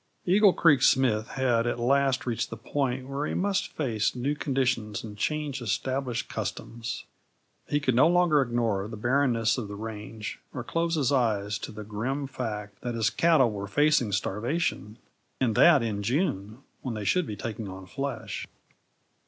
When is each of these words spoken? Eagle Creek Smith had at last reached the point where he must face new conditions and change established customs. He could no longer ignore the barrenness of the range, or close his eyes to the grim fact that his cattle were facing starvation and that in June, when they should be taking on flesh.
Eagle 0.25 0.51
Creek 0.53 0.81
Smith 0.81 1.27
had 1.27 1.67
at 1.67 1.79
last 1.79 2.25
reached 2.25 2.49
the 2.49 2.57
point 2.57 3.07
where 3.07 3.27
he 3.27 3.35
must 3.35 3.67
face 3.73 4.15
new 4.15 4.33
conditions 4.33 5.03
and 5.03 5.15
change 5.15 5.61
established 5.61 6.27
customs. 6.27 7.05
He 7.67 7.79
could 7.79 7.93
no 7.93 8.07
longer 8.07 8.41
ignore 8.41 8.87
the 8.87 8.97
barrenness 8.97 9.59
of 9.59 9.67
the 9.67 9.75
range, 9.75 10.39
or 10.55 10.63
close 10.63 10.95
his 10.95 11.11
eyes 11.11 11.59
to 11.59 11.71
the 11.71 11.83
grim 11.83 12.25
fact 12.25 12.81
that 12.81 12.95
his 12.95 13.11
cattle 13.11 13.51
were 13.51 13.67
facing 13.67 14.11
starvation 14.11 14.97
and 15.39 15.53
that 15.53 15.83
in 15.83 16.01
June, 16.01 16.63
when 16.81 16.95
they 16.95 17.05
should 17.05 17.27
be 17.27 17.35
taking 17.35 17.67
on 17.69 17.85
flesh. 17.85 18.47